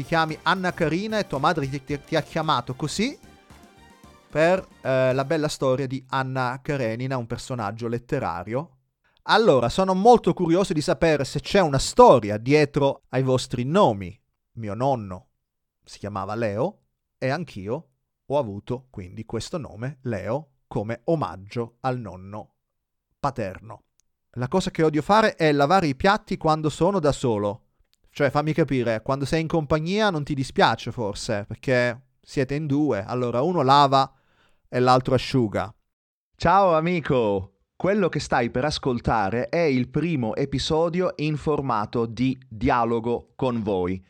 ti 0.00 0.06
chiami 0.06 0.38
Anna 0.44 0.72
Carina 0.72 1.18
e 1.18 1.26
tua 1.26 1.36
madre 1.36 1.68
ti, 1.68 1.84
ti- 1.84 2.00
ti 2.00 2.16
ha 2.16 2.22
chiamato 2.22 2.74
così 2.74 3.18
per 4.30 4.66
eh, 4.80 5.12
la 5.12 5.24
bella 5.26 5.48
storia 5.48 5.86
di 5.86 6.02
Anna 6.08 6.58
Karenina, 6.62 7.18
un 7.18 7.26
personaggio 7.26 7.86
letterario. 7.86 8.78
Allora, 9.24 9.68
sono 9.68 9.92
molto 9.92 10.32
curioso 10.32 10.72
di 10.72 10.80
sapere 10.80 11.24
se 11.26 11.40
c'è 11.40 11.60
una 11.60 11.78
storia 11.78 12.38
dietro 12.38 13.02
ai 13.10 13.22
vostri 13.22 13.64
nomi. 13.64 14.18
Mio 14.52 14.72
nonno 14.72 15.28
si 15.84 15.98
chiamava 15.98 16.34
Leo 16.34 16.78
e 17.18 17.28
anch'io 17.28 17.88
ho 18.24 18.38
avuto 18.38 18.86
quindi 18.88 19.26
questo 19.26 19.58
nome, 19.58 19.98
Leo, 20.04 20.60
come 20.66 21.02
omaggio 21.04 21.76
al 21.80 21.98
nonno 21.98 22.54
paterno. 23.18 23.82
La 24.34 24.48
cosa 24.48 24.70
che 24.70 24.82
odio 24.82 25.02
fare 25.02 25.34
è 25.34 25.52
lavare 25.52 25.88
i 25.88 25.94
piatti 25.94 26.38
quando 26.38 26.70
sono 26.70 27.00
da 27.00 27.12
solo. 27.12 27.64
Cioè, 28.12 28.30
fammi 28.30 28.52
capire, 28.52 29.02
quando 29.02 29.24
sei 29.24 29.40
in 29.40 29.46
compagnia 29.46 30.10
non 30.10 30.24
ti 30.24 30.34
dispiace 30.34 30.90
forse, 30.90 31.44
perché 31.46 32.08
siete 32.20 32.54
in 32.54 32.66
due, 32.66 33.04
allora 33.04 33.40
uno 33.42 33.62
lava 33.62 34.12
e 34.68 34.80
l'altro 34.80 35.14
asciuga. 35.14 35.72
Ciao 36.36 36.74
amico! 36.74 37.54
Quello 37.76 38.08
che 38.08 38.20
stai 38.20 38.50
per 38.50 38.64
ascoltare 38.66 39.48
è 39.48 39.60
il 39.60 39.88
primo 39.88 40.34
episodio 40.34 41.14
in 41.16 41.36
formato 41.36 42.04
di 42.04 42.38
dialogo 42.46 43.32
con 43.36 43.62
voi. 43.62 44.04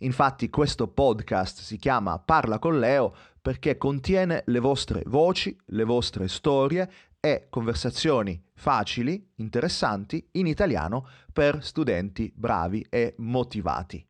Infatti 0.00 0.50
questo 0.50 0.88
podcast 0.88 1.60
si 1.60 1.78
chiama 1.78 2.18
Parla 2.18 2.58
con 2.58 2.78
Leo 2.78 3.14
perché 3.40 3.78
contiene 3.78 4.42
le 4.46 4.58
vostre 4.58 5.02
voci, 5.06 5.56
le 5.66 5.84
vostre 5.84 6.28
storie 6.28 6.90
e 7.24 7.46
conversazioni 7.48 8.38
facili, 8.52 9.32
interessanti 9.36 10.28
in 10.32 10.46
italiano 10.46 11.08
per 11.32 11.64
studenti 11.64 12.30
bravi 12.36 12.84
e 12.90 13.14
motivati. 13.16 14.06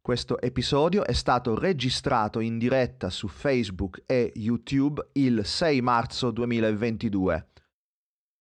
Questo 0.00 0.40
episodio 0.40 1.04
è 1.04 1.12
stato 1.12 1.58
registrato 1.58 2.40
in 2.40 2.56
diretta 2.56 3.10
su 3.10 3.28
Facebook 3.28 4.04
e 4.06 4.32
YouTube 4.34 5.10
il 5.12 5.44
6 5.44 5.82
marzo 5.82 6.30
2022. 6.30 7.48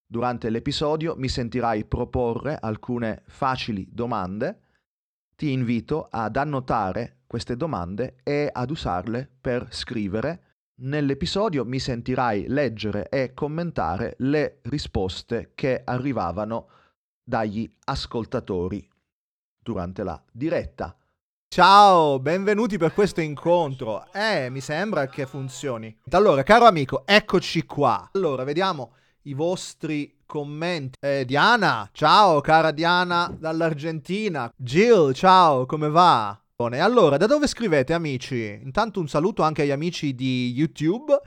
Durante 0.07 0.49
l'episodio 0.49 1.17
mi 1.17 1.27
sentirai 1.27 1.83
proporre 1.83 2.57
alcune 2.57 3.23
facili 3.27 3.85
domande. 3.91 4.61
Ti 5.35 5.51
invito 5.51 6.07
ad 6.09 6.37
annotare 6.37 7.23
queste 7.27 7.57
domande 7.57 8.15
e 8.23 8.49
ad 8.49 8.71
usarle 8.71 9.29
per 9.41 9.67
scrivere. 9.71 10.48
Nell'episodio 10.81 11.65
mi 11.65 11.77
sentirai 11.77 12.45
leggere 12.47 13.09
e 13.09 13.33
commentare 13.33 14.15
le 14.19 14.59
risposte 14.63 15.51
che 15.53 15.81
arrivavano 15.83 16.69
dagli 17.21 17.69
ascoltatori 17.83 18.87
durante 19.61 20.03
la 20.03 20.21
diretta. 20.31 20.95
Ciao, 21.49 22.19
benvenuti 22.19 22.77
per 22.77 22.93
questo 22.93 23.19
incontro. 23.19 24.09
Eh, 24.13 24.49
mi 24.49 24.61
sembra 24.61 25.07
che 25.07 25.25
funzioni. 25.25 25.93
Allora, 26.11 26.43
caro 26.43 26.65
amico, 26.65 27.05
eccoci 27.05 27.65
qua. 27.65 28.11
Allora, 28.13 28.45
vediamo 28.45 28.93
i 29.23 29.33
vostri 29.33 30.21
commenti. 30.25 30.97
Eh, 31.01 31.25
Diana, 31.25 31.89
ciao, 31.91 32.39
cara 32.39 32.71
Diana 32.71 33.35
dall'Argentina. 33.37 34.49
Jill, 34.55 35.11
ciao, 35.11 35.65
come 35.65 35.89
va? 35.89 36.41
Allora, 36.61 37.15
da 37.15 37.25
dove 37.25 37.47
scrivete, 37.47 37.93
amici? 37.93 38.59
Intanto 38.61 38.99
un 38.99 39.07
saluto 39.07 39.43
anche 39.43 39.61
agli 39.61 39.71
amici 39.71 40.13
di 40.13 40.51
YouTube. 40.53 41.17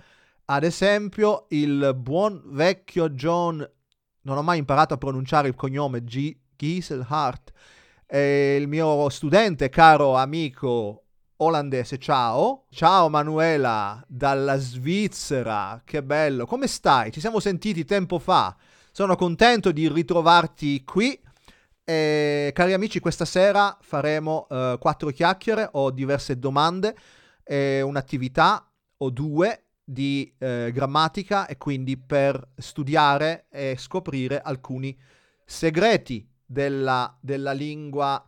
Ad 0.45 0.63
esempio, 0.63 1.47
il 1.49 1.95
buon 1.97 2.43
vecchio 2.49 3.09
John. 3.09 3.67
Non 4.25 4.37
ho 4.37 4.43
mai 4.43 4.59
imparato 4.59 4.93
a 4.93 4.99
pronunciare 4.99 5.49
il 5.49 5.55
cognome 5.55 6.05
G- 6.05 6.37
Gieselhart 6.55 7.51
e 8.07 8.59
il 8.61 8.69
mio 8.69 9.09
studente, 9.09 9.71
caro 9.71 10.17
amico 10.17 11.05
olandese, 11.37 11.97
ciao. 11.97 12.67
Ciao 12.69 13.09
Manuela 13.09 14.05
dalla 14.07 14.59
Svizzera, 14.59 15.81
che 15.83 16.03
bello. 16.03 16.45
Come 16.45 16.67
stai? 16.67 17.11
Ci 17.11 17.21
siamo 17.21 17.41
sentiti 17.41 17.87
tempo 17.87 18.19
fa. 18.19 18.55
Sono 18.91 19.17
contento 19.17 19.73
di 19.73 19.89
ritrovarti 19.89 20.85
qui. 20.85 21.19
E, 21.85 22.51
cari 22.55 22.73
amici, 22.73 23.01
questa 23.01 23.25
sera 23.25 23.77
faremo 23.81 24.47
eh, 24.49 24.77
quattro 24.79 25.11
chiacchiere, 25.11 25.69
ho 25.73 25.91
diverse 25.91 26.39
domande, 26.39 26.97
e 27.43 27.83
un'attività 27.83 28.71
o 28.99 29.11
due 29.11 29.65
di 29.85 30.33
eh, 30.39 30.71
grammatica 30.73 31.47
e 31.47 31.57
quindi 31.59 31.97
per 31.97 32.53
studiare 32.57 33.47
e 33.51 33.75
scoprire 33.77 34.41
alcuni 34.41 34.97
segreti 35.45 36.27
della, 36.45 37.17
della 37.21 37.53
lingua 37.53 38.25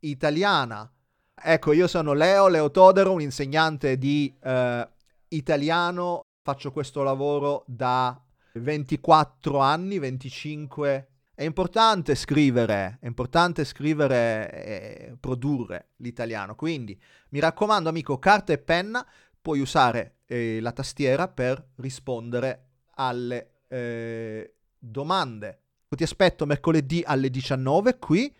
italiana. 0.00 0.90
Ecco, 1.34 1.72
io 1.72 1.88
sono 1.88 2.12
Leo, 2.12 2.46
Leo 2.46 2.70
Todero, 2.70 3.12
un 3.12 3.20
insegnante 3.20 3.98
di 3.98 4.32
eh, 4.40 4.88
italiano, 5.28 6.20
faccio 6.42 6.70
questo 6.70 7.02
lavoro 7.02 7.64
da 7.66 8.20
24 8.54 9.58
anni, 9.58 9.98
25. 9.98 11.11
È 11.34 11.44
importante 11.44 12.14
scrivere, 12.14 12.98
è 13.00 13.06
importante 13.06 13.64
scrivere 13.64 14.50
e 14.52 15.16
produrre 15.18 15.90
l'italiano, 15.96 16.54
quindi 16.54 17.00
mi 17.30 17.40
raccomando 17.40 17.88
amico, 17.88 18.18
carta 18.18 18.52
e 18.52 18.58
penna, 18.58 19.06
puoi 19.40 19.60
usare 19.60 20.18
eh, 20.26 20.60
la 20.60 20.72
tastiera 20.72 21.28
per 21.28 21.70
rispondere 21.76 22.66
alle 22.94 23.62
eh, 23.68 24.54
domande 24.78 25.62
ti 25.96 26.02
aspetto 26.02 26.46
mercoledì 26.46 27.02
alle 27.04 27.30
19 27.30 27.98
qui, 27.98 28.34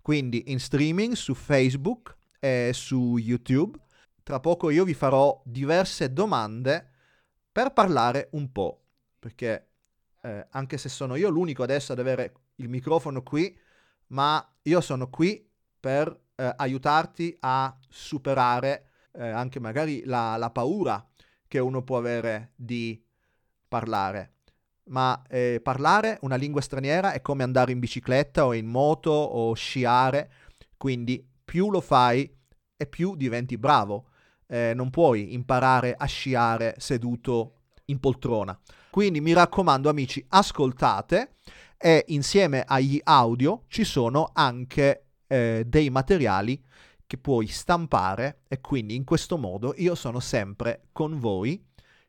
quindi 0.00 0.44
in 0.46 0.60
streaming 0.60 1.14
su 1.14 1.34
Facebook 1.34 2.16
e 2.38 2.70
su 2.72 3.16
YouTube. 3.18 3.78
Tra 4.22 4.40
poco 4.40 4.70
io 4.70 4.84
vi 4.84 4.94
farò 4.94 5.40
diverse 5.44 6.12
domande 6.12 6.90
per 7.52 7.72
parlare 7.72 8.28
un 8.32 8.50
po', 8.50 8.82
perché 9.18 9.68
eh, 10.26 10.46
anche 10.50 10.76
se 10.76 10.88
sono 10.88 11.14
io 11.14 11.28
l'unico 11.28 11.62
adesso 11.62 11.92
ad 11.92 12.00
avere 12.00 12.32
il 12.56 12.68
microfono 12.68 13.22
qui, 13.22 13.56
ma 14.08 14.44
io 14.62 14.80
sono 14.80 15.08
qui 15.08 15.48
per 15.78 16.08
eh, 16.34 16.52
aiutarti 16.56 17.36
a 17.40 17.76
superare 17.88 18.88
eh, 19.12 19.28
anche 19.28 19.60
magari 19.60 20.04
la, 20.04 20.36
la 20.36 20.50
paura 20.50 21.06
che 21.46 21.58
uno 21.60 21.82
può 21.82 21.98
avere 21.98 22.52
di 22.56 23.00
parlare 23.68 24.32
ma 24.88 25.20
eh, 25.28 25.60
parlare 25.62 26.18
una 26.22 26.36
lingua 26.36 26.60
straniera 26.60 27.12
è 27.12 27.20
come 27.20 27.42
andare 27.42 27.72
in 27.72 27.78
bicicletta 27.78 28.46
o 28.46 28.54
in 28.54 28.66
moto 28.66 29.10
o 29.10 29.52
sciare, 29.54 30.30
quindi 30.76 31.24
più 31.44 31.70
lo 31.70 31.80
fai 31.80 32.32
e 32.76 32.86
più 32.86 33.16
diventi 33.16 33.56
bravo. 33.56 34.10
Eh, 34.46 34.72
non 34.74 34.90
puoi 34.90 35.34
imparare 35.34 35.94
a 35.96 36.04
sciare 36.06 36.76
seduto 36.78 37.54
in 37.86 37.98
poltrona. 37.98 38.56
Quindi 38.96 39.20
mi 39.20 39.34
raccomando 39.34 39.90
amici, 39.90 40.24
ascoltate 40.30 41.34
e 41.76 42.06
insieme 42.08 42.64
agli 42.66 42.98
audio 43.04 43.64
ci 43.68 43.84
sono 43.84 44.30
anche 44.32 45.08
eh, 45.26 45.64
dei 45.66 45.90
materiali 45.90 46.64
che 47.06 47.18
puoi 47.18 47.46
stampare 47.46 48.38
e 48.48 48.62
quindi 48.62 48.94
in 48.94 49.04
questo 49.04 49.36
modo 49.36 49.74
io 49.76 49.94
sono 49.94 50.18
sempre 50.18 50.86
con 50.92 51.18
voi. 51.18 51.62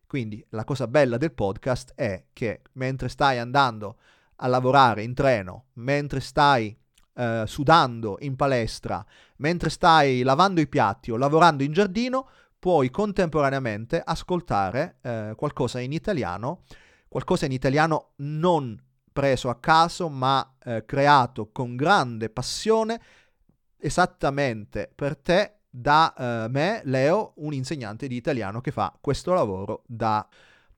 Quindi 0.08 0.42
la 0.52 0.64
cosa 0.64 0.88
bella 0.88 1.18
del 1.18 1.34
podcast 1.34 1.92
è 1.94 2.28
che 2.32 2.62
mentre 2.76 3.10
stai 3.10 3.38
andando 3.38 3.98
a 4.38 4.48
lavorare 4.48 5.04
in 5.04 5.14
treno, 5.14 5.66
mentre 5.74 6.22
stai 6.22 6.74
eh, 7.16 7.44
sudando 7.48 8.16
in 8.22 8.38
palestra, 8.38 9.06
mentre 9.40 9.70
stai 9.70 10.22
lavando 10.22 10.62
i 10.62 10.70
piatti 10.70 11.12
o 11.12 11.18
lavorando 11.18 11.64
in 11.64 11.74
giardino, 11.74 12.30
puoi 12.60 12.90
contemporaneamente 12.90 14.02
ascoltare 14.04 14.98
eh, 15.02 15.34
qualcosa 15.36 15.80
in 15.80 15.92
italiano, 15.92 16.64
qualcosa 17.08 17.46
in 17.46 17.52
italiano 17.52 18.14
non 18.18 18.82
preso 19.12 19.50
a 19.50 19.56
caso, 19.56 20.10
ma 20.10 20.56
eh, 20.64 20.86
creato 20.86 21.50
con 21.52 21.76
grande 21.76 22.30
passione 22.30 23.02
esattamente 23.80 24.92
per 24.94 25.18
te 25.18 25.54
da 25.70 26.14
uh, 26.18 26.52
me, 26.52 26.82
Leo, 26.86 27.34
un 27.38 27.54
insegnante 27.54 28.08
di 28.08 28.16
italiano 28.16 28.62
che 28.62 28.72
fa 28.72 28.96
questo 29.00 29.34
lavoro 29.34 29.84
da 29.86 30.28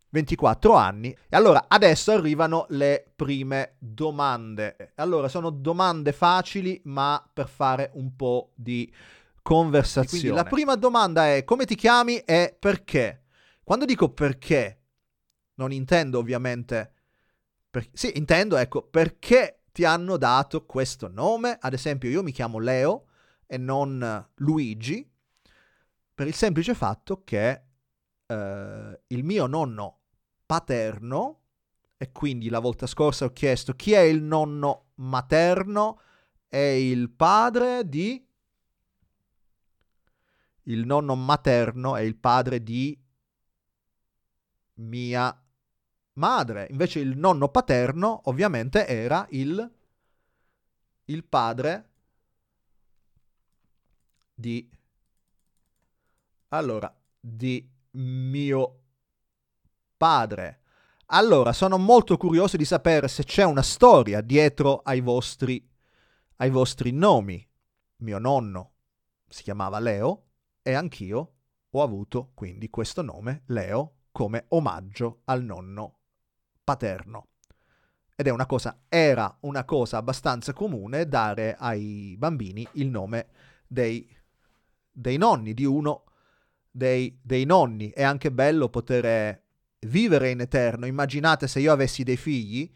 24 0.09 0.73
anni. 0.73 1.15
E 1.29 1.35
allora 1.35 1.65
adesso 1.67 2.11
arrivano 2.11 2.65
le 2.69 3.11
prime 3.15 3.75
domande. 3.77 4.93
Allora 4.95 5.27
sono 5.29 5.51
domande 5.51 6.11
facili, 6.11 6.81
ma 6.85 7.23
per 7.31 7.47
fare 7.47 7.91
un 7.93 8.15
po' 8.15 8.51
di 8.55 8.91
conversazione. 9.41 10.21
Quindi 10.21 10.37
la 10.37 10.43
prima 10.43 10.75
domanda 10.75 11.27
è 11.33 11.43
come 11.43 11.65
ti 11.65 11.75
chiami 11.75 12.17
e 12.19 12.55
perché? 12.57 13.23
Quando 13.63 13.85
dico 13.85 14.09
perché, 14.09 14.78
non 15.59 15.71
intendo 15.73 16.17
ovviamente... 16.19 16.93
Per... 17.69 17.87
Sì, 17.91 18.17
intendo, 18.17 18.55
ecco, 18.55 18.81
perché 18.81 19.63
ti 19.71 19.83
hanno 19.83 20.17
dato 20.17 20.65
questo 20.65 21.07
nome. 21.07 21.57
Ad 21.59 21.73
esempio, 21.73 22.09
io 22.09 22.23
mi 22.23 22.31
chiamo 22.31 22.57
Leo 22.57 23.07
e 23.45 23.57
non 23.57 24.27
Luigi, 24.35 25.07
per 26.15 26.27
il 26.27 26.33
semplice 26.33 26.73
fatto 26.73 27.23
che 27.23 27.63
eh, 28.25 29.01
il 29.07 29.23
mio 29.23 29.45
nonno 29.45 29.99
paterno, 30.45 31.41
e 31.97 32.11
quindi 32.11 32.49
la 32.49 32.59
volta 32.59 32.87
scorsa 32.87 33.25
ho 33.25 33.33
chiesto 33.33 33.75
chi 33.75 33.91
è 33.91 33.99
il 33.99 34.23
nonno 34.23 34.91
materno, 34.95 36.01
è 36.47 36.57
il 36.57 37.09
padre 37.09 37.87
di... 37.87 38.25
Il 40.63 40.85
nonno 40.85 41.15
materno 41.15 41.95
è 41.95 42.01
il 42.01 42.15
padre 42.15 42.63
di 42.63 42.97
mia 44.75 45.43
madre. 46.19 46.67
Invece 46.69 46.99
il 46.99 47.17
nonno 47.17 47.49
paterno 47.49 48.21
ovviamente 48.25 48.85
era 48.85 49.25
il, 49.31 49.71
il 51.05 51.23
padre 51.23 51.89
di... 54.33 54.69
Allora, 56.49 56.93
di 57.19 57.67
mio 57.91 58.79
padre. 59.97 60.61
Allora, 61.07 61.53
sono 61.53 61.77
molto 61.77 62.17
curioso 62.17 62.57
di 62.57 62.65
sapere 62.65 63.07
se 63.07 63.23
c'è 63.23 63.43
una 63.43 63.61
storia 63.61 64.21
dietro 64.21 64.81
ai 64.83 64.99
vostri, 64.99 65.67
ai 66.37 66.49
vostri 66.49 66.91
nomi. 66.91 67.47
Mio 67.97 68.17
nonno 68.17 68.73
si 69.27 69.43
chiamava 69.43 69.79
Leo 69.79 70.27
e 70.61 70.73
anch'io 70.73 71.33
ho 71.69 71.83
avuto 71.83 72.31
quindi 72.33 72.69
questo 72.69 73.01
nome, 73.01 73.43
Leo, 73.47 73.97
come 74.11 74.45
omaggio 74.49 75.21
al 75.25 75.43
nonno 75.43 75.98
paterno. 76.69 77.29
Ed 78.15 78.27
è 78.27 78.29
una 78.29 78.45
cosa, 78.45 78.81
era 78.89 79.35
una 79.41 79.63
cosa 79.63 79.97
abbastanza 79.97 80.53
comune 80.53 81.07
dare 81.07 81.55
ai 81.57 82.15
bambini 82.15 82.67
il 82.73 82.89
nome 82.89 83.27
dei, 83.65 84.07
dei 84.91 85.17
nonni, 85.17 85.55
di 85.55 85.65
uno 85.65 86.03
dei, 86.69 87.17
dei 87.23 87.45
nonni. 87.45 87.89
È 87.89 88.03
anche 88.03 88.31
bello 88.31 88.69
poter 88.69 89.41
vivere 89.79 90.29
in 90.29 90.41
eterno. 90.41 90.85
Immaginate 90.85 91.47
se 91.47 91.59
io 91.59 91.71
avessi 91.71 92.03
dei 92.03 92.17
figli, 92.17 92.71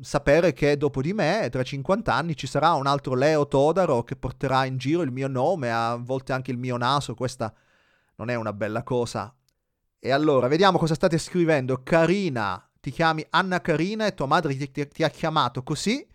sapere 0.00 0.54
che 0.54 0.78
dopo 0.78 1.02
di 1.02 1.12
me, 1.12 1.48
tra 1.50 1.62
50 1.62 2.14
anni, 2.14 2.34
ci 2.34 2.46
sarà 2.46 2.72
un 2.72 2.86
altro 2.86 3.14
Leo 3.14 3.46
Todaro 3.46 4.04
che 4.04 4.16
porterà 4.16 4.64
in 4.64 4.78
giro 4.78 5.02
il 5.02 5.10
mio 5.10 5.28
nome, 5.28 5.70
a 5.70 5.96
volte 5.96 6.32
anche 6.32 6.50
il 6.50 6.56
mio 6.56 6.78
naso. 6.78 7.14
Questa 7.14 7.52
non 8.14 8.30
è 8.30 8.36
una 8.36 8.54
bella 8.54 8.84
cosa. 8.84 9.34
E 9.98 10.12
allora, 10.12 10.46
vediamo 10.46 10.78
cosa 10.78 10.94
state 10.94 11.18
scrivendo. 11.18 11.82
Carina, 11.82 12.67
ti 12.88 12.90
chiami 12.90 13.24
Anna 13.30 13.60
Carina 13.60 14.06
e 14.06 14.14
tua 14.14 14.24
madre 14.24 14.56
ti, 14.56 14.70
ti, 14.70 14.88
ti 14.88 15.04
ha 15.04 15.10
chiamato 15.10 15.62
così 15.62 16.06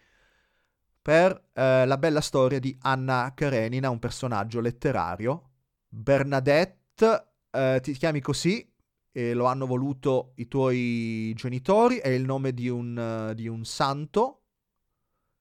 per 0.99 1.49
eh, 1.53 1.85
la 1.85 1.97
bella 1.97 2.21
storia 2.21 2.59
di 2.59 2.75
Anna 2.81 3.31
Karenina, 3.35 3.91
un 3.91 3.99
personaggio 3.99 4.59
letterario. 4.59 5.51
Bernadette, 5.87 7.33
eh, 7.51 7.79
ti 7.83 7.93
chiami 7.93 8.21
così 8.21 8.67
e 9.11 9.33
lo 9.35 9.45
hanno 9.45 9.67
voluto 9.67 10.31
i 10.37 10.47
tuoi 10.47 11.33
genitori, 11.35 11.97
è 11.97 12.07
il 12.07 12.25
nome 12.25 12.53
di 12.53 12.67
un, 12.67 13.29
uh, 13.29 13.33
di 13.35 13.47
un 13.47 13.63
santo, 13.63 14.41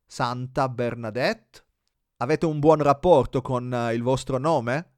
Santa 0.05 0.69
Bernadette. 0.69 1.65
Avete 2.19 2.45
un 2.45 2.59
buon 2.59 2.83
rapporto 2.83 3.41
con 3.41 3.73
uh, 3.73 3.95
il 3.95 4.03
vostro 4.03 4.37
nome? 4.37 4.92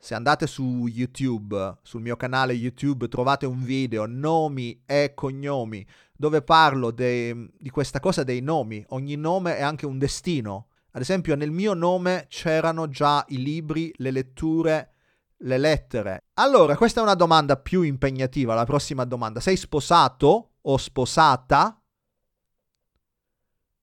Se 0.00 0.14
andate 0.14 0.46
su 0.46 0.86
YouTube, 0.86 1.78
sul 1.82 2.00
mio 2.00 2.14
canale 2.14 2.52
YouTube, 2.52 3.08
trovate 3.08 3.46
un 3.46 3.62
video, 3.64 4.06
nomi 4.06 4.82
e 4.86 5.12
cognomi, 5.12 5.84
dove 6.16 6.40
parlo 6.40 6.92
de, 6.92 7.50
di 7.58 7.68
questa 7.70 7.98
cosa 7.98 8.22
dei 8.22 8.40
nomi. 8.40 8.84
Ogni 8.90 9.16
nome 9.16 9.56
è 9.56 9.62
anche 9.62 9.86
un 9.86 9.98
destino. 9.98 10.68
Ad 10.92 11.00
esempio, 11.00 11.34
nel 11.34 11.50
mio 11.50 11.74
nome 11.74 12.26
c'erano 12.28 12.88
già 12.88 13.24
i 13.28 13.42
libri, 13.42 13.92
le 13.96 14.12
letture, 14.12 14.92
le 15.38 15.58
lettere. 15.58 16.26
Allora, 16.34 16.76
questa 16.76 17.00
è 17.00 17.02
una 17.02 17.14
domanda 17.14 17.56
più 17.56 17.82
impegnativa. 17.82 18.54
La 18.54 18.64
prossima 18.64 19.04
domanda. 19.04 19.40
Sei 19.40 19.56
sposato 19.56 20.52
o 20.60 20.76
sposata? 20.76 21.82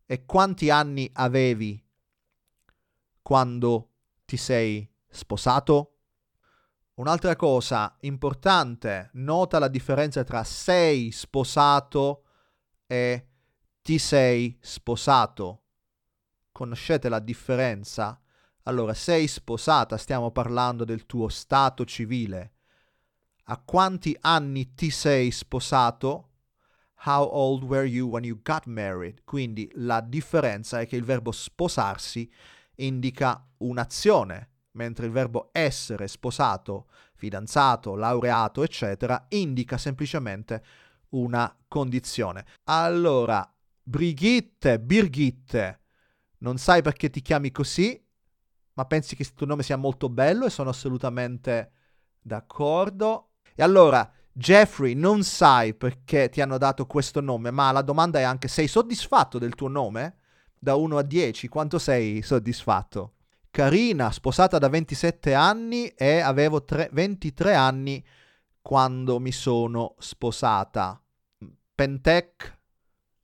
E 0.05 0.25
quanti 0.25 0.69
anni 0.69 1.09
avevi 1.13 1.83
quando 3.21 3.89
ti 4.23 4.37
sei 4.37 4.89
sposato? 5.09 5.94
Un'altra 6.95 7.35
cosa 7.35 7.93
importante, 8.01 9.09
nota 9.15 9.59
la 9.59 9.67
differenza 9.67 10.23
tra 10.23 10.45
sei 10.45 11.11
sposato 11.11 12.23
e 12.87 13.27
ti 13.81 13.97
sei 13.97 14.57
sposato. 14.61 15.63
Conoscete 16.53 17.09
la 17.09 17.19
differenza? 17.19 18.17
Allora, 18.63 18.93
sei 18.93 19.27
sposata, 19.27 19.97
stiamo 19.97 20.31
parlando 20.31 20.85
del 20.85 21.05
tuo 21.05 21.27
stato 21.27 21.83
civile. 21.83 22.53
A 23.47 23.57
quanti 23.57 24.15
anni 24.21 24.73
ti 24.73 24.89
sei 24.89 25.31
sposato? 25.31 26.29
How 27.03 27.27
old 27.29 27.63
were 27.63 27.85
you 27.85 28.07
when 28.07 28.23
you 28.23 28.39
got 28.41 28.67
married? 28.67 29.25
Quindi 29.25 29.69
la 29.75 29.99
differenza 29.99 30.79
è 30.79 30.87
che 30.87 30.95
il 30.95 31.03
verbo 31.03 31.33
sposarsi 31.33 32.31
indica 32.75 33.45
un'azione 33.57 34.51
mentre 34.75 35.05
il 35.05 35.11
verbo 35.11 35.49
essere 35.51 36.07
sposato, 36.07 36.87
fidanzato, 37.15 37.95
laureato, 37.95 38.63
eccetera, 38.63 39.25
indica 39.29 39.77
semplicemente 39.77 40.63
una 41.09 41.53
condizione. 41.67 42.45
Allora, 42.65 43.49
Brigitte, 43.81 44.79
Birgitte, 44.79 45.81
non 46.39 46.57
sai 46.57 46.81
perché 46.81 47.09
ti 47.09 47.21
chiami 47.21 47.51
così, 47.51 48.01
ma 48.73 48.85
pensi 48.85 49.15
che 49.15 49.21
il 49.23 49.33
tuo 49.33 49.45
nome 49.45 49.63
sia 49.63 49.77
molto 49.77 50.09
bello 50.09 50.45
e 50.45 50.49
sono 50.49 50.69
assolutamente 50.69 51.71
d'accordo. 52.19 53.29
E 53.55 53.63
allora, 53.63 54.09
Jeffrey, 54.33 54.93
non 54.95 55.23
sai 55.23 55.73
perché 55.73 56.27
ti 56.27 56.41
hanno 56.41 56.57
dato 56.57 56.85
questo 56.85 57.21
nome, 57.21 57.51
ma 57.51 57.71
la 57.71 57.81
domanda 57.81 58.19
è 58.19 58.23
anche 58.23 58.49
sei 58.49 58.67
soddisfatto 58.67 59.39
del 59.39 59.55
tuo 59.55 59.69
nome? 59.69 60.17
Da 60.59 60.75
1 60.75 60.97
a 60.97 61.03
10, 61.03 61.47
quanto 61.47 61.79
sei 61.79 62.21
soddisfatto? 62.21 63.13
Carina, 63.55 64.11
sposata 64.11 64.57
da 64.57 64.67
27 64.67 65.33
anni 65.33 65.87
e 65.87 66.19
avevo 66.19 66.65
tre, 66.65 66.89
23 66.91 67.53
anni 67.53 68.05
quando 68.61 69.17
mi 69.21 69.31
sono 69.31 69.95
sposata. 69.97 71.01
Pentec, 71.73 72.59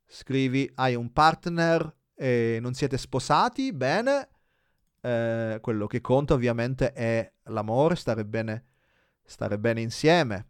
scrivi, 0.08 0.72
hai 0.76 0.96
un 0.96 1.12
partner 1.12 1.98
e 2.16 2.60
non 2.62 2.74
siete 2.74 2.98
sposati? 2.98 3.74
Bene. 3.74 4.30
Eh, 5.02 5.58
quello 5.60 5.86
che 5.88 6.00
conta 6.00 6.34
ovviamente 6.34 6.94
è 6.94 7.30
l'amore, 7.48 7.98
stare 7.98 8.24
bene, 8.24 8.68
stare 9.26 9.60
bene 9.60 9.82
insieme. 9.82 10.48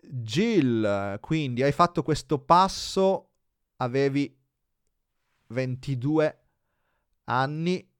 Jill, 0.00 1.20
quindi 1.20 1.62
hai 1.62 1.72
fatto 1.72 2.02
questo 2.02 2.38
passo, 2.38 3.32
avevi 3.76 4.34
22 5.48 6.44
anni 7.24 7.92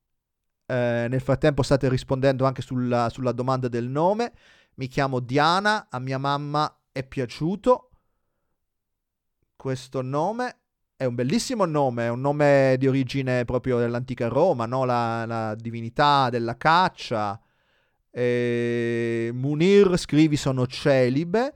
eh, 0.66 1.06
nel 1.08 1.20
frattempo 1.20 1.62
state 1.62 1.88
rispondendo 1.88 2.46
anche 2.46 2.62
sulla, 2.62 3.08
sulla 3.10 3.32
domanda 3.32 3.68
del 3.68 3.88
nome. 3.88 4.32
Mi 4.76 4.88
chiamo 4.88 5.20
Diana, 5.20 5.88
a 5.90 5.98
mia 5.98 6.18
mamma 6.18 6.80
è 6.90 7.04
piaciuto 7.04 7.90
questo 9.56 10.02
nome. 10.02 10.58
È 10.96 11.04
un 11.04 11.14
bellissimo 11.14 11.64
nome, 11.64 12.06
è 12.06 12.08
un 12.08 12.20
nome 12.20 12.76
di 12.78 12.86
origine 12.86 13.44
proprio 13.44 13.78
dell'antica 13.78 14.28
Roma, 14.28 14.64
no? 14.64 14.84
la, 14.84 15.26
la 15.26 15.54
divinità 15.54 16.30
della 16.30 16.56
caccia. 16.56 17.38
E 18.10 19.30
Munir 19.34 19.96
scrivi 19.98 20.36
sono 20.36 20.66
celibe. 20.66 21.54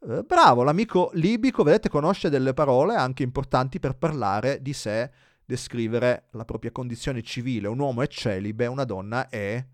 Eh, 0.00 0.22
bravo, 0.22 0.62
l'amico 0.62 1.10
libico, 1.14 1.64
vedete, 1.64 1.88
conosce 1.88 2.30
delle 2.30 2.54
parole 2.54 2.94
anche 2.94 3.24
importanti 3.24 3.80
per 3.80 3.96
parlare 3.96 4.62
di 4.62 4.72
sé 4.72 5.10
descrivere 5.48 6.26
la 6.32 6.44
propria 6.44 6.70
condizione 6.70 7.22
civile. 7.22 7.68
Un 7.68 7.78
uomo 7.78 8.02
è 8.02 8.06
celibe, 8.06 8.66
una 8.66 8.84
donna 8.84 9.30
è 9.30 9.66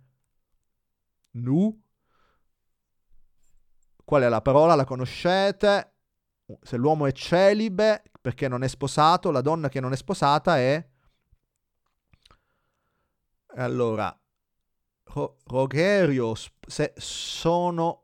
nu. 1.33 1.83
Qual 4.05 4.23
è 4.23 4.29
la 4.29 4.41
parola? 4.41 4.77
La 4.77 4.85
conoscete? 4.85 5.95
Se 6.63 6.77
l'uomo 6.77 7.07
è 7.07 7.13
celibe 7.13 8.05
perché 8.21 8.47
non 8.47 8.63
è 8.63 8.69
sposato, 8.69 9.33
la 9.33 9.41
donna 9.41 9.69
che 9.69 9.81
non 9.81 9.93
è 9.93 9.97
sposata 9.97 10.59
è... 10.59 10.89
Allora, 13.57 14.17
Ro- 15.03 15.39
Rogerio, 15.45 16.35
se 16.35 16.93
sono 16.97 18.03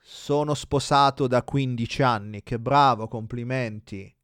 sono 0.00 0.54
sposato 0.54 1.28
da 1.28 1.44
15 1.44 2.02
anni, 2.02 2.42
che 2.42 2.58
bravo, 2.58 3.06
complimenti. 3.06 4.15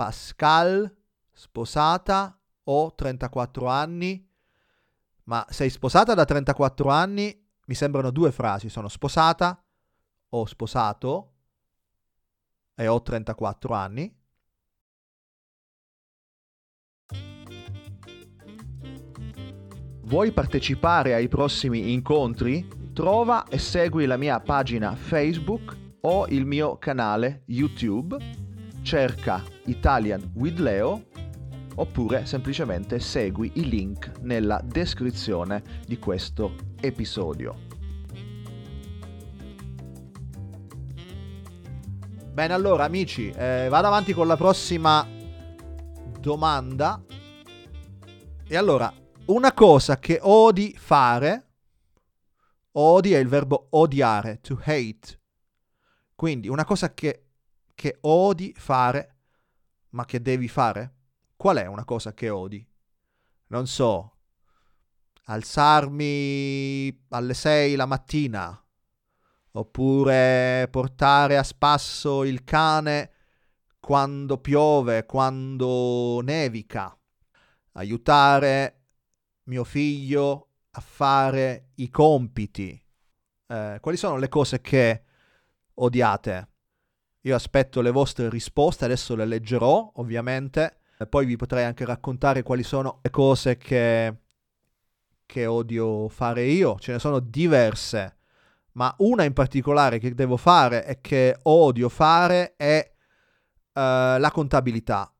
Pascal, 0.00 0.90
sposata 1.30 2.40
ho 2.64 2.94
34 2.94 3.66
anni, 3.66 4.26
ma 5.24 5.44
sei 5.50 5.68
sposata 5.68 6.14
da 6.14 6.24
34 6.24 6.88
anni? 6.88 7.46
Mi 7.66 7.74
sembrano 7.74 8.10
due 8.10 8.32
frasi, 8.32 8.70
sono 8.70 8.88
sposata, 8.88 9.62
ho 10.30 10.46
sposato 10.46 11.32
e 12.74 12.86
ho 12.86 13.02
34 13.02 13.74
anni. 13.74 14.18
Vuoi 20.04 20.32
partecipare 20.32 21.12
ai 21.12 21.28
prossimi 21.28 21.92
incontri? 21.92 22.66
Trova 22.94 23.46
e 23.48 23.58
segui 23.58 24.06
la 24.06 24.16
mia 24.16 24.40
pagina 24.40 24.96
Facebook 24.96 25.76
o 26.00 26.26
il 26.28 26.46
mio 26.46 26.78
canale 26.78 27.42
YouTube. 27.48 28.48
Cerca 28.82 29.44
Italian 29.66 30.32
with 30.34 30.58
Leo 30.58 31.06
oppure 31.76 32.26
semplicemente 32.26 32.98
segui 32.98 33.52
i 33.54 33.68
link 33.68 34.20
nella 34.20 34.60
descrizione 34.64 35.62
di 35.86 35.98
questo 35.98 36.54
episodio. 36.80 37.68
Bene, 42.32 42.54
allora 42.54 42.84
amici, 42.84 43.30
eh, 43.30 43.66
vado 43.68 43.86
avanti 43.86 44.12
con 44.12 44.26
la 44.26 44.36
prossima 44.36 45.06
domanda. 46.18 47.02
E 48.46 48.56
allora, 48.56 48.92
una 49.26 49.52
cosa 49.52 49.98
che 49.98 50.18
odi 50.22 50.74
fare, 50.76 51.48
odi 52.72 53.12
è 53.12 53.18
il 53.18 53.28
verbo 53.28 53.68
odiare, 53.70 54.40
to 54.40 54.60
hate. 54.62 55.20
Quindi 56.14 56.48
una 56.48 56.64
cosa 56.64 56.92
che, 56.94 57.29
che 57.80 57.96
odi 58.02 58.52
fare, 58.54 59.16
ma 59.92 60.04
che 60.04 60.20
devi 60.20 60.48
fare. 60.48 60.96
Qual 61.34 61.56
è 61.56 61.64
una 61.64 61.86
cosa 61.86 62.12
che 62.12 62.28
odi? 62.28 62.62
Non 63.46 63.66
so, 63.66 64.18
alzarmi 65.24 67.06
alle 67.08 67.32
6 67.32 67.76
la 67.76 67.86
mattina, 67.86 68.62
oppure 69.52 70.68
portare 70.70 71.38
a 71.38 71.42
spasso 71.42 72.24
il 72.24 72.44
cane 72.44 73.12
quando 73.80 74.36
piove, 74.36 75.06
quando 75.06 76.20
nevica, 76.22 76.94
aiutare 77.72 78.88
mio 79.44 79.64
figlio 79.64 80.48
a 80.72 80.80
fare 80.82 81.70
i 81.76 81.88
compiti. 81.88 82.78
Eh, 83.46 83.78
quali 83.80 83.96
sono 83.96 84.18
le 84.18 84.28
cose 84.28 84.60
che 84.60 85.04
odiate? 85.76 86.49
Io 87.22 87.34
aspetto 87.34 87.82
le 87.82 87.90
vostre 87.90 88.30
risposte, 88.30 88.86
adesso 88.86 89.14
le 89.14 89.26
leggerò 89.26 89.92
ovviamente 89.96 90.78
e 90.98 91.06
poi 91.06 91.26
vi 91.26 91.36
potrei 91.36 91.64
anche 91.64 91.84
raccontare 91.84 92.42
quali 92.42 92.62
sono 92.62 93.00
le 93.02 93.10
cose 93.10 93.56
che, 93.56 94.16
che 95.26 95.46
odio 95.46 96.08
fare 96.08 96.44
io. 96.44 96.78
Ce 96.78 96.92
ne 96.92 96.98
sono 96.98 97.20
diverse, 97.20 98.16
ma 98.72 98.94
una 98.98 99.24
in 99.24 99.32
particolare 99.32 99.98
che 99.98 100.14
devo 100.14 100.36
fare 100.36 100.86
e 100.86 101.00
che 101.00 101.38
odio 101.42 101.88
fare 101.88 102.54
è 102.56 102.90
uh, 102.92 103.72
la 103.72 104.30
contabilità. 104.32 105.12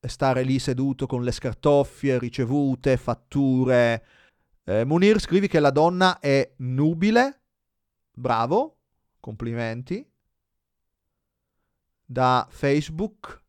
Stare 0.00 0.42
lì 0.42 0.58
seduto 0.58 1.06
con 1.06 1.22
le 1.22 1.30
scartoffie, 1.30 2.18
ricevute, 2.18 2.96
fatture. 2.96 4.04
Eh, 4.64 4.84
Munir 4.84 5.20
scrivi 5.20 5.46
che 5.46 5.60
la 5.60 5.70
donna 5.70 6.18
è 6.18 6.54
nubile. 6.56 7.42
Bravo, 8.10 8.78
complimenti. 9.20 10.11
Da 12.12 12.46
Facebook 12.50 13.42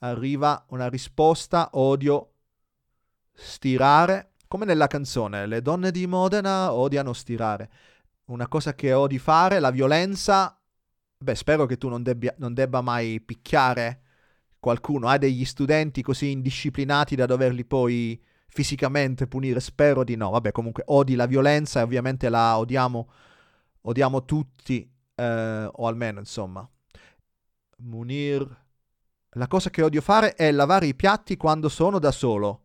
arriva 0.00 0.66
una 0.68 0.90
risposta, 0.90 1.70
odio 1.72 2.32
stirare, 3.32 4.32
come 4.46 4.66
nella 4.66 4.86
canzone, 4.86 5.46
le 5.46 5.62
donne 5.62 5.90
di 5.90 6.06
Modena 6.06 6.74
odiano 6.74 7.14
stirare. 7.14 7.70
Una 8.26 8.48
cosa 8.48 8.74
che 8.74 8.92
odi 8.92 9.18
fare, 9.18 9.60
la 9.60 9.70
violenza, 9.70 10.60
beh 11.16 11.34
spero 11.34 11.64
che 11.64 11.78
tu 11.78 11.88
non, 11.88 12.02
debbia, 12.02 12.34
non 12.36 12.52
debba 12.52 12.82
mai 12.82 13.18
picchiare 13.18 14.02
qualcuno, 14.58 15.08
hai 15.08 15.18
degli 15.18 15.46
studenti 15.46 16.02
così 16.02 16.32
indisciplinati 16.32 17.16
da 17.16 17.24
doverli 17.24 17.64
poi 17.64 18.22
fisicamente 18.46 19.26
punire, 19.26 19.58
spero 19.58 20.04
di 20.04 20.16
no, 20.16 20.28
vabbè 20.28 20.52
comunque 20.52 20.82
odi 20.88 21.14
la 21.14 21.24
violenza 21.24 21.80
e 21.80 21.84
ovviamente 21.84 22.28
la 22.28 22.58
odiamo, 22.58 23.10
odiamo 23.80 24.26
tutti, 24.26 24.86
eh, 25.14 25.70
o 25.72 25.86
almeno 25.86 26.18
insomma. 26.18 26.68
Munir 27.82 28.68
la 29.34 29.46
cosa 29.46 29.70
che 29.70 29.82
odio 29.82 30.00
fare 30.00 30.34
è 30.34 30.50
lavare 30.50 30.86
i 30.86 30.94
piatti 30.96 31.36
quando 31.36 31.68
sono 31.68 32.00
da 32.00 32.10
solo. 32.10 32.64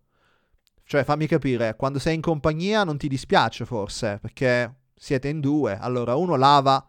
Cioè, 0.83 1.03
fammi 1.03 1.27
capire, 1.27 1.75
quando 1.75 1.99
sei 1.99 2.15
in 2.15 2.21
compagnia 2.21 2.83
non 2.83 2.97
ti 2.97 3.07
dispiace 3.07 3.65
forse, 3.65 4.17
perché 4.19 4.73
siete 4.95 5.27
in 5.27 5.41
due, 5.41 5.77
allora 5.77 6.15
uno 6.15 6.35
lava 6.35 6.83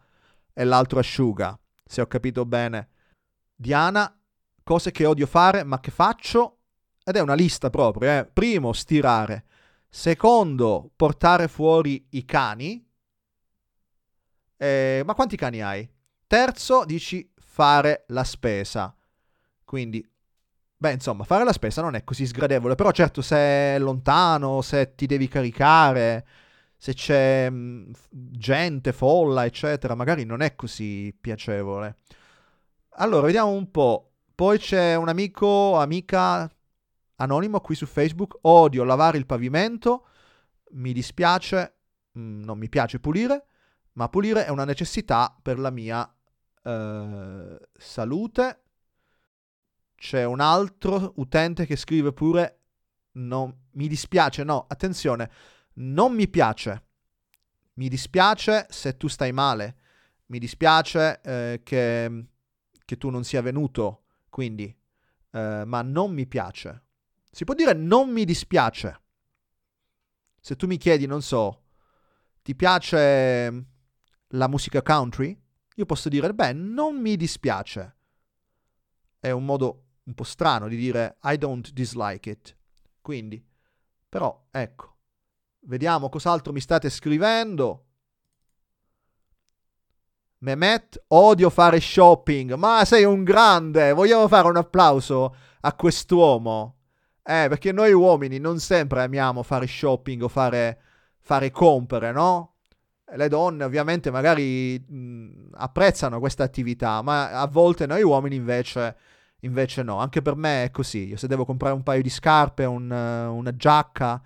e 0.55 0.65
l'altro 0.65 0.99
asciuga, 0.99 1.59
se 1.85 2.01
ho 2.01 2.07
capito 2.07 2.47
bene. 2.47 2.89
Diana, 3.55 4.19
cose 4.63 4.91
che 4.93 5.05
odio 5.05 5.27
fare 5.27 5.63
ma 5.63 5.79
che 5.81 5.91
faccio, 5.91 6.61
ed 7.05 7.17
è 7.17 7.21
una 7.21 7.35
lista 7.35 7.69
proprio, 7.69 8.11
eh. 8.11 8.31
Primo, 8.31 8.73
stirare. 8.73 9.45
Secondo, 9.89 10.91
portare 10.97 11.49
fuori 11.49 12.07
i 12.11 12.25
cani. 12.25 12.83
Eh, 14.57 15.03
ma 15.05 15.15
quanti 15.15 15.37
cani 15.37 15.61
hai? 15.61 15.89
Terzo, 16.27 16.85
dici 16.87 17.31
fare 17.57 18.05
la 18.09 18.23
spesa. 18.23 18.95
Quindi, 19.65 20.07
beh, 20.77 20.93
insomma, 20.93 21.25
fare 21.25 21.43
la 21.43 21.55
spesa 21.55 21.81
non 21.81 21.95
è 21.95 22.05
così 22.05 22.27
sgradevole, 22.27 22.75
però 22.75 22.91
certo 22.91 23.23
se 23.23 23.37
è 23.37 23.79
lontano, 23.79 24.61
se 24.61 24.95
ti 24.95 25.07
devi 25.07 25.27
caricare, 25.27 26.27
se 26.77 26.93
c'è 26.93 27.49
mh, 27.49 27.57
mm, 27.57 27.93
gente, 28.11 28.93
folla, 28.93 29.47
eccetera, 29.47 29.95
magari 29.95 30.25
non 30.25 30.43
è 30.43 30.55
così 30.55 31.17
piacevole. 31.19 31.97
Allora, 32.99 33.25
vediamo 33.25 33.53
un 33.53 33.71
po'. 33.71 34.13
Poi 34.35 34.59
c'è 34.59 34.95
un 34.95 35.09
amico, 35.09 35.79
amica 35.79 36.51
anonimo 37.17 37.61
qui 37.61 37.75
su 37.75 37.87
Facebook. 37.87 38.37
Odio 38.43 38.85
lavare 38.85 39.17
il 39.17 39.25
pavimento. 39.25 40.09
Mi 40.73 40.93
dispiace, 40.93 41.77
mh, 42.13 42.21
mm, 42.21 42.43
non 42.45 42.59
mi 42.59 42.69
piace 42.69 43.01
pulire, 43.01 43.47
ma 43.93 44.11
pulire 44.11 44.45
è 44.45 44.51
una 44.51 44.67
necessità 44.67 45.35
per 45.41 45.59
la 45.59 45.71
mia 45.71 46.07
eh, 46.67 47.59
salute 47.79 48.63
c'è 49.95 50.25
un 50.25 50.41
altro 50.41 51.13
utente 51.17 51.65
che 51.65 51.77
scrive 51.77 52.13
pure 52.13 52.61
no, 53.13 53.67
mi 53.73 53.89
dispiace, 53.89 54.43
no, 54.45 54.67
attenzione, 54.69 55.31
non 55.75 56.13
mi 56.13 56.29
piace. 56.29 56.85
Mi 57.75 57.89
dispiace 57.89 58.67
se 58.69 58.97
tu 58.97 59.07
stai 59.07 59.33
male. 59.33 59.77
Mi 60.27 60.39
dispiace 60.39 61.21
eh, 61.23 61.61
che, 61.63 62.27
che, 62.85 62.97
tu 62.99 63.11
non 63.11 63.23
sia 63.23 63.41
venuto, 63.43 64.05
quindi, 64.29 64.77
eh, 65.31 65.63
ma 65.65 65.83
non 65.83 66.13
mi 66.13 66.27
piace. 66.27 66.83
Si 67.31 67.45
può 67.45 67.55
dire 67.55 67.75
non 67.75 68.11
mi 68.11 68.25
dispiace. 68.25 69.01
Se 70.41 70.57
tu 70.57 70.67
mi 70.67 70.77
chiedi, 70.79 71.07
non 71.07 71.23
so, 71.23 71.65
ti 72.43 72.55
piace 72.55 73.67
la 74.29 74.49
musica 74.49 74.83
country? 74.83 75.46
Io 75.79 75.85
posso 75.85 76.09
dire, 76.09 76.33
beh, 76.33 76.53
non 76.55 77.01
mi 77.01 77.17
dispiace. 77.17 77.97
È 79.19 79.31
un 79.31 79.45
modo 79.45 79.85
un 80.05 80.15
po' 80.15 80.25
strano 80.25 80.69
di 80.69 80.77
dire 80.77 81.19
I 81.25 81.37
don't 81.37 81.71
dislike 81.71 82.31
it. 82.31 82.57
Quindi, 83.03 83.45
però, 84.09 84.47
ecco, 84.51 84.97
vediamo 85.61 86.09
cos'altro 86.09 86.53
mi 86.53 86.61
state 86.61 86.89
scrivendo. 86.89 87.85
Mehmet, 90.39 91.05
odio 91.09 91.51
fare 91.51 91.81
shopping, 91.81 92.55
ma 92.55 92.85
sei 92.85 93.05
un 93.05 93.23
grande, 93.23 93.93
vogliamo 93.93 94.29
fare 94.29 94.49
un 94.49 94.57
applauso 94.57 95.37
a 95.61 95.75
quest'uomo. 95.75 96.79
Eh, 97.23 97.47
perché 97.49 97.73
noi 97.73 97.93
uomini 97.93 98.39
non 98.39 98.61
sempre 98.61 99.03
amiamo 99.03 99.43
fare 99.43 99.67
shopping 99.67 100.23
o 100.23 100.29
fare, 100.29 100.81
fare 101.19 101.51
compere, 101.51 102.13
no? 102.13 102.56
Le 103.15 103.29
donne 103.29 103.65
ovviamente 103.65 104.11
magari 104.11 104.79
mh, 104.79 105.51
apprezzano 105.55 106.19
questa 106.19 106.43
attività, 106.45 107.03
ma 107.03 107.31
a 107.31 107.47
volte 107.47 107.87
noi 107.87 108.03
uomini 108.03 108.35
invece 108.37 108.97
Invece 109.41 109.83
no, 109.83 109.99
anche 109.99 110.23
per 110.23 110.35
me 110.35 110.65
è 110.65 110.71
così. 110.71 111.07
Io 111.09 111.17
se 111.17 111.27
devo 111.29 111.45
comprare 111.45 111.75
un 111.75 111.83
paio 111.83 112.03
di 112.03 112.11
scarpe, 112.11 112.65
un, 112.65 112.91
una 112.91 113.55
giacca, 113.55 114.21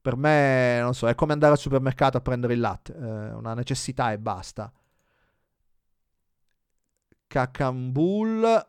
per 0.00 0.16
me, 0.16 0.80
non 0.80 0.94
so, 0.94 1.08
è 1.08 1.14
come 1.14 1.32
andare 1.32 1.52
al 1.52 1.58
supermercato 1.58 2.16
a 2.16 2.20
prendere 2.20 2.54
il 2.54 2.60
latte. 2.60 2.94
È 2.94 3.32
una 3.34 3.54
necessità 3.54 4.12
e 4.12 4.18
basta. 4.18 4.72
Cacambul. 7.26 8.68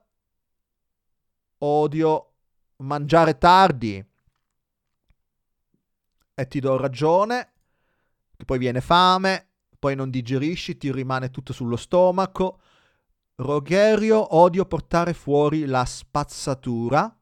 Odio 1.60 2.32
mangiare 2.78 3.38
tardi. 3.38 4.06
E 6.38 6.48
ti 6.48 6.60
do 6.60 6.78
ragione. 6.78 7.52
Poi 8.46 8.58
viene 8.58 8.80
fame, 8.80 9.48
poi 9.80 9.96
non 9.96 10.10
digerisci, 10.10 10.78
ti 10.78 10.92
rimane 10.92 11.30
tutto 11.32 11.52
sullo 11.52 11.76
stomaco 11.76 12.60
Rogerio, 13.38 14.36
odio 14.36 14.66
portare 14.66 15.14
fuori 15.14 15.66
la 15.66 15.84
spazzatura. 15.84 17.20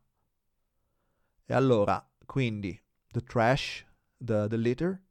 E 1.46 1.54
allora, 1.54 2.08
quindi 2.26 2.80
the 3.10 3.22
trash, 3.24 3.84
the, 4.18 4.46
the 4.48 4.58
litter. 4.58 5.02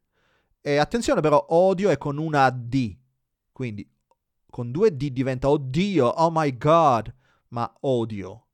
E 0.60 0.76
attenzione 0.76 1.20
però, 1.20 1.44
odio 1.48 1.90
è 1.90 1.98
con 1.98 2.18
una 2.18 2.48
D, 2.50 2.96
quindi 3.50 3.88
con 4.48 4.70
due 4.70 4.96
D 4.96 5.10
diventa 5.10 5.48
oddio, 5.48 6.06
oh 6.06 6.30
my 6.32 6.56
god, 6.56 7.12
ma 7.48 7.70
odio. 7.80 8.46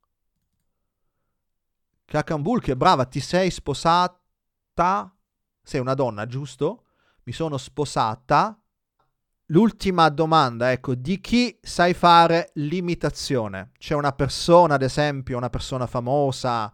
Kakambul, 2.07 2.63
che 2.63 2.77
brava, 2.77 3.05
ti 3.05 3.21
sei 3.21 3.51
sposata? 3.51 5.15
Sei 5.63 5.81
una 5.81 5.93
donna, 5.93 6.25
giusto? 6.25 6.85
Mi 7.29 7.35
sono 7.35 7.59
sposata. 7.59 8.59
L'ultima 9.49 10.09
domanda, 10.09 10.73
ecco, 10.73 10.95
di 10.95 11.21
chi 11.21 11.59
sai 11.61 11.93
fare 11.93 12.53
l'imitazione? 12.55 13.73
C'è 13.77 13.95
una 13.95 14.13
persona, 14.13 14.77
ad 14.77 14.83
esempio, 14.83 15.37
una 15.37 15.51
persona 15.51 15.87
famosa, 15.87 16.73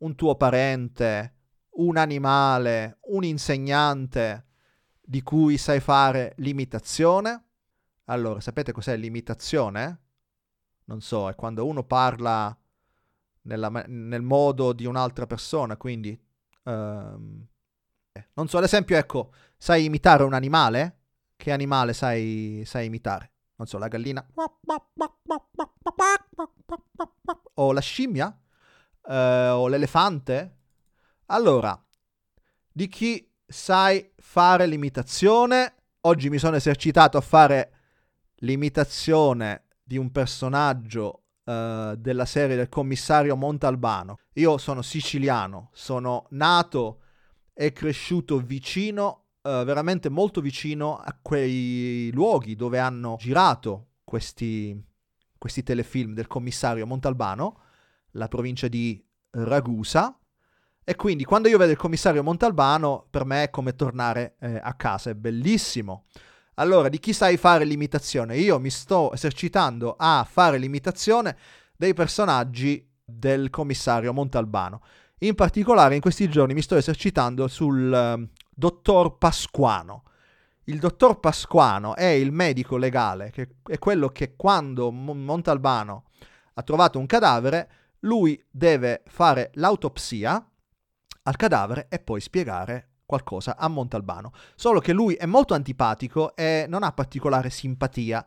un 0.00 0.14
tuo 0.14 0.34
parente, 0.34 1.36
un 1.76 1.96
animale, 1.96 2.98
un 3.04 3.24
insegnante 3.24 4.44
di 5.00 5.22
cui 5.22 5.56
sai 5.56 5.80
fare 5.80 6.34
l'imitazione? 6.40 7.44
Allora, 8.04 8.40
sapete 8.40 8.72
cos'è 8.72 8.94
l'imitazione? 8.98 10.00
Non 10.84 11.00
so, 11.00 11.30
è 11.30 11.34
quando 11.34 11.66
uno 11.66 11.84
parla 11.84 12.54
nella, 13.44 13.70
nel 13.86 14.22
modo 14.22 14.74
di 14.74 14.84
un'altra 14.84 15.26
persona, 15.26 15.78
quindi... 15.78 16.22
Um, 16.64 17.46
non 18.34 18.48
so, 18.48 18.58
ad 18.58 18.64
esempio, 18.64 18.96
ecco, 18.96 19.32
sai 19.56 19.84
imitare 19.84 20.22
un 20.22 20.34
animale? 20.34 21.00
Che 21.36 21.52
animale 21.52 21.92
sai, 21.92 22.62
sai 22.64 22.86
imitare? 22.86 23.32
Non 23.56 23.66
so, 23.66 23.78
la 23.78 23.88
gallina? 23.88 24.26
O 27.54 27.72
la 27.72 27.80
scimmia? 27.80 28.38
Uh, 29.02 29.12
o 29.52 29.68
l'elefante? 29.68 30.58
Allora, 31.26 31.80
di 32.70 32.88
chi 32.88 33.32
sai 33.46 34.12
fare 34.16 34.66
l'imitazione? 34.66 35.74
Oggi 36.02 36.28
mi 36.28 36.38
sono 36.38 36.56
esercitato 36.56 37.16
a 37.16 37.22
fare 37.22 37.72
l'imitazione 38.40 39.64
di 39.82 39.96
un 39.96 40.10
personaggio 40.10 41.24
uh, 41.44 41.94
della 41.96 42.26
serie 42.26 42.56
del 42.56 42.68
commissario 42.68 43.36
Montalbano. 43.36 44.18
Io 44.34 44.58
sono 44.58 44.82
siciliano, 44.82 45.70
sono 45.72 46.26
nato 46.30 47.00
e 47.54 47.72
cresciuto 47.72 48.38
vicino, 48.38 49.25
uh, 49.46 49.64
veramente 49.64 50.08
molto 50.08 50.40
vicino 50.40 50.96
a 50.96 51.16
quei 51.20 52.10
luoghi 52.12 52.56
dove 52.56 52.78
hanno 52.78 53.16
girato 53.18 53.90
questi, 54.02 54.76
questi 55.38 55.62
telefilm 55.62 56.14
del 56.14 56.26
commissario 56.26 56.86
Montalbano, 56.86 57.60
la 58.12 58.28
provincia 58.28 58.68
di 58.68 59.02
Ragusa. 59.30 60.18
E 60.88 60.94
quindi 60.94 61.24
quando 61.24 61.48
io 61.48 61.58
vedo 61.58 61.72
il 61.72 61.78
commissario 61.78 62.22
Montalbano, 62.22 63.06
per 63.10 63.24
me 63.24 63.44
è 63.44 63.50
come 63.50 63.74
tornare 63.74 64.36
eh, 64.40 64.60
a 64.62 64.74
casa, 64.74 65.10
è 65.10 65.14
bellissimo. 65.14 66.06
Allora, 66.54 66.88
di 66.88 66.98
chi 66.98 67.12
sai 67.12 67.36
fare 67.36 67.64
l'imitazione? 67.64 68.36
Io 68.38 68.58
mi 68.58 68.70
sto 68.70 69.12
esercitando 69.12 69.94
a 69.98 70.26
fare 70.28 70.58
l'imitazione 70.58 71.36
dei 71.76 71.92
personaggi 71.92 72.88
del 73.04 73.50
commissario 73.50 74.12
Montalbano. 74.12 74.80
In 75.20 75.34
particolare, 75.34 75.94
in 75.94 76.00
questi 76.00 76.28
giorni 76.28 76.54
mi 76.54 76.62
sto 76.62 76.76
esercitando 76.76 77.48
sul 77.48 78.28
dottor 78.58 79.18
Pasquano. 79.18 80.04
Il 80.64 80.78
dottor 80.78 81.20
Pasquano 81.20 81.94
è 81.94 82.06
il 82.06 82.32
medico 82.32 82.78
legale, 82.78 83.30
che 83.30 83.56
è 83.68 83.78
quello 83.78 84.08
che 84.08 84.34
quando 84.34 84.90
Montalbano 84.90 86.04
ha 86.54 86.62
trovato 86.62 86.98
un 86.98 87.04
cadavere, 87.04 87.70
lui 88.00 88.42
deve 88.50 89.02
fare 89.06 89.50
l'autopsia 89.54 90.50
al 91.24 91.36
cadavere 91.36 91.86
e 91.90 91.98
poi 91.98 92.20
spiegare 92.20 92.92
qualcosa 93.04 93.58
a 93.58 93.68
Montalbano. 93.68 94.32
Solo 94.54 94.80
che 94.80 94.94
lui 94.94 95.14
è 95.14 95.26
molto 95.26 95.52
antipatico 95.52 96.34
e 96.34 96.64
non 96.66 96.82
ha 96.82 96.92
particolare 96.92 97.50
simpatia 97.50 98.26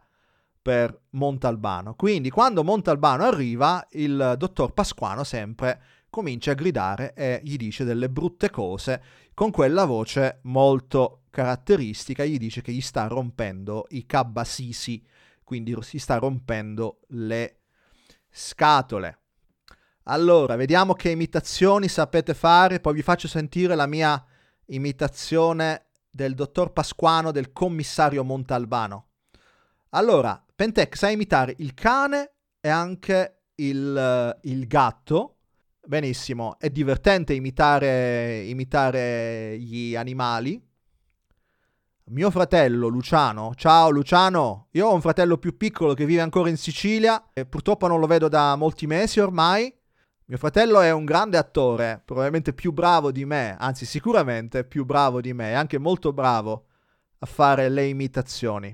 per 0.61 0.95
Montalbano. 1.11 1.95
Quindi 1.95 2.29
quando 2.29 2.63
Montalbano 2.63 3.23
arriva, 3.23 3.85
il 3.91 4.35
dottor 4.37 4.73
Pasquano 4.73 5.23
sempre 5.23 5.81
comincia 6.09 6.51
a 6.51 6.55
gridare 6.55 7.13
e 7.13 7.39
gli 7.43 7.55
dice 7.55 7.83
delle 7.83 8.09
brutte 8.09 8.49
cose 8.49 9.01
con 9.33 9.51
quella 9.51 9.85
voce 9.85 10.39
molto 10.43 11.23
caratteristica, 11.29 12.25
gli 12.25 12.37
dice 12.37 12.61
che 12.61 12.71
gli 12.71 12.81
sta 12.81 13.07
rompendo 13.07 13.85
i 13.89 14.05
cabbasisi, 14.05 15.03
quindi 15.43 15.75
si 15.81 15.99
sta 15.99 16.17
rompendo 16.17 17.01
le 17.09 17.59
scatole. 18.29 19.19
Allora, 20.03 20.55
vediamo 20.55 20.93
che 20.93 21.09
imitazioni 21.09 21.87
sapete 21.87 22.33
fare, 22.33 22.79
poi 22.79 22.95
vi 22.95 23.01
faccio 23.01 23.27
sentire 23.27 23.75
la 23.75 23.85
mia 23.85 24.23
imitazione 24.67 25.85
del 26.09 26.33
dottor 26.33 26.73
Pasquano 26.73 27.31
del 27.31 27.51
commissario 27.51 28.23
Montalbano. 28.23 29.07
Allora, 29.89 30.43
Pentec 30.55 30.95
sa 30.97 31.09
imitare 31.09 31.55
il 31.59 31.73
cane 31.73 32.33
e 32.59 32.69
anche 32.69 33.43
il, 33.55 34.37
il 34.41 34.67
gatto. 34.67 35.37
Benissimo, 35.89 36.59
è 36.59 36.69
divertente 36.69 37.33
imitare, 37.33 38.41
imitare 38.41 39.57
gli 39.57 39.95
animali. 39.95 40.63
Mio 42.09 42.29
fratello 42.29 42.87
Luciano, 42.89 43.53
ciao 43.55 43.89
Luciano, 43.89 44.67
io 44.73 44.85
ho 44.85 44.93
un 44.93 45.01
fratello 45.01 45.39
più 45.39 45.57
piccolo 45.57 45.95
che 45.95 46.05
vive 46.05 46.21
ancora 46.21 46.49
in 46.49 46.57
Sicilia 46.57 47.29
e 47.33 47.47
purtroppo 47.47 47.87
non 47.87 47.99
lo 47.99 48.05
vedo 48.05 48.27
da 48.27 48.55
molti 48.55 48.85
mesi 48.85 49.19
ormai. 49.19 49.75
Mio 50.25 50.37
fratello 50.37 50.79
è 50.79 50.91
un 50.91 51.05
grande 51.05 51.37
attore, 51.37 52.03
probabilmente 52.05 52.53
più 52.53 52.71
bravo 52.71 53.11
di 53.11 53.25
me, 53.25 53.57
anzi 53.59 53.87
sicuramente 53.87 54.65
più 54.65 54.85
bravo 54.85 55.21
di 55.21 55.33
me, 55.33 55.55
anche 55.55 55.79
molto 55.79 56.13
bravo 56.13 56.65
a 57.17 57.25
fare 57.25 57.67
le 57.67 57.87
imitazioni. 57.87 58.71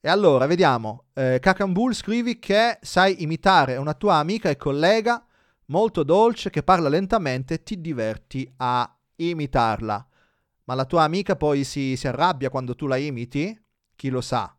E 0.00 0.08
allora, 0.08 0.46
vediamo, 0.46 1.06
eh, 1.14 1.40
Kakambul 1.40 1.92
scrivi 1.92 2.38
che 2.38 2.78
sai 2.82 3.24
imitare 3.24 3.78
una 3.78 3.94
tua 3.94 4.14
amica 4.18 4.48
e 4.48 4.56
collega 4.56 5.26
molto 5.72 6.02
dolce 6.02 6.50
che 6.50 6.62
parla 6.62 6.90
lentamente 6.90 7.54
e 7.54 7.62
ti 7.62 7.80
diverti 7.80 8.46
a 8.58 8.94
imitarla. 9.16 10.06
Ma 10.64 10.74
la 10.74 10.84
tua 10.84 11.02
amica 11.04 11.34
poi 11.34 11.64
si, 11.64 11.96
si 11.96 12.06
arrabbia 12.06 12.50
quando 12.50 12.74
tu 12.74 12.86
la 12.86 12.96
imiti? 12.96 13.58
Chi 13.96 14.10
lo 14.10 14.20
sa? 14.20 14.54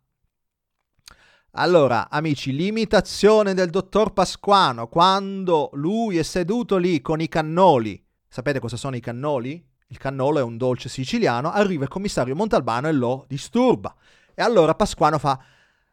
Allora, 1.52 2.10
amici, 2.10 2.52
l'imitazione 2.52 3.54
del 3.54 3.70
dottor 3.70 4.12
Pasquano 4.12 4.88
quando 4.88 5.70
lui 5.74 6.18
è 6.18 6.24
seduto 6.24 6.78
lì 6.78 7.00
con 7.00 7.22
i 7.22 7.30
cannoli. 7.30 8.04
Sapete 8.28 8.60
cosa 8.60 8.76
sono 8.76 8.96
i 8.96 9.00
cannoli? 9.00 9.64
Il 9.90 10.00
cannolo 10.00 10.40
è 10.40 10.42
un 10.42 10.58
dolce 10.58 10.90
siciliano. 10.90 11.52
Arriva 11.52 11.84
il 11.84 11.90
commissario 11.90 12.36
Montalbano 12.36 12.88
e 12.88 12.92
lo 12.92 13.26
disturba. 13.28 13.96
E 14.34 14.42
allora 14.42 14.74
Pasquano 14.74 15.20
fa: 15.20 15.40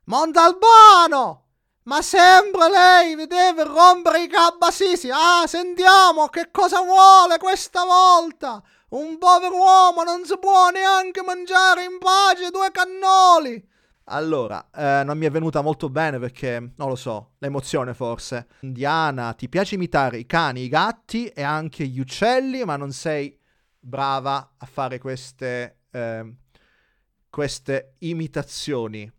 Montalbano! 0.05 1.50
Ma 1.85 2.03
sempre 2.03 2.69
lei 2.69 3.17
mi 3.17 3.27
deve 3.27 3.65
rompere 3.65 4.23
i 4.23 4.29
cabbasisi. 4.29 5.09
Ah, 5.11 5.47
sentiamo 5.47 6.29
che 6.29 6.51
cosa 6.51 6.83
vuole 6.83 7.39
questa 7.39 7.85
volta. 7.85 8.63
Un 8.91 9.19
povero 9.19 9.57
uomo 9.57 10.03
non 10.03 10.25
si 10.25 10.37
può 10.39 10.69
neanche 10.71 11.23
mangiare 11.23 11.85
in 11.85 11.99
pace 11.99 12.51
due 12.51 12.71
cannoli. 12.71 13.69
Allora, 14.13 14.69
eh, 14.75 15.05
non 15.05 15.17
mi 15.17 15.27
è 15.27 15.31
venuta 15.31 15.63
molto 15.63 15.89
bene 15.89 16.19
perché, 16.19 16.73
non 16.77 16.89
lo 16.89 16.97
so, 16.97 17.35
l'emozione 17.39 17.95
forse. 17.95 18.49
Diana, 18.61 19.33
ti 19.35 19.49
piace 19.49 19.77
imitare 19.77 20.19
i 20.19 20.27
cani, 20.27 20.63
i 20.63 20.69
gatti 20.69 21.29
e 21.29 21.43
anche 21.43 21.87
gli 21.87 22.01
uccelli, 22.01 22.65
ma 22.65 22.77
non 22.77 22.91
sei 22.91 23.39
brava 23.79 24.55
a 24.59 24.67
fare 24.67 24.99
queste, 24.99 25.83
eh, 25.93 26.35
queste 27.31 27.95
imitazioni. 27.99 29.11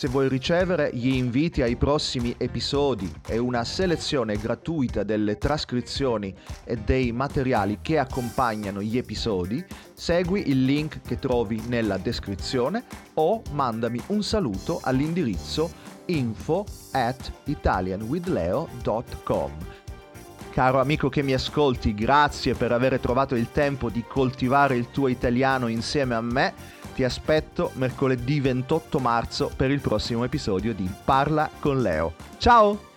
Se 0.00 0.08
vuoi 0.08 0.30
ricevere 0.30 0.88
gli 0.94 1.12
inviti 1.12 1.60
ai 1.60 1.76
prossimi 1.76 2.34
episodi 2.38 3.12
e 3.26 3.36
una 3.36 3.64
selezione 3.64 4.38
gratuita 4.38 5.02
delle 5.02 5.36
trascrizioni 5.36 6.34
e 6.64 6.76
dei 6.76 7.12
materiali 7.12 7.80
che 7.82 7.98
accompagnano 7.98 8.80
gli 8.80 8.96
episodi, 8.96 9.62
segui 9.92 10.48
il 10.48 10.64
link 10.64 11.02
che 11.02 11.18
trovi 11.18 11.60
nella 11.66 11.98
descrizione 11.98 12.82
o 13.12 13.42
mandami 13.52 14.00
un 14.06 14.22
saluto 14.22 14.80
all'indirizzo 14.82 15.70
info 16.06 16.64
at 16.92 17.30
italianwithleo.com. 17.44 19.50
Caro 20.50 20.80
amico 20.80 21.10
che 21.10 21.22
mi 21.22 21.34
ascolti, 21.34 21.92
grazie 21.92 22.54
per 22.54 22.72
aver 22.72 22.98
trovato 23.00 23.34
il 23.34 23.52
tempo 23.52 23.90
di 23.90 24.02
coltivare 24.08 24.76
il 24.76 24.90
tuo 24.90 25.08
italiano 25.08 25.68
insieme 25.68 26.14
a 26.14 26.22
me 26.22 26.78
ti 27.00 27.04
aspetto 27.04 27.70
mercoledì 27.76 28.40
28 28.40 28.98
marzo 28.98 29.50
per 29.56 29.70
il 29.70 29.80
prossimo 29.80 30.24
episodio 30.24 30.74
di 30.74 30.86
Parla 31.02 31.48
con 31.58 31.80
Leo. 31.80 32.12
Ciao! 32.36 32.89